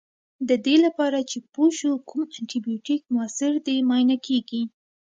[0.65, 4.63] دې لپاره چې پوه شو کوم انټي بیوټیک موثر دی معاینه کیږي.